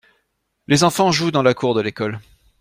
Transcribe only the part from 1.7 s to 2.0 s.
de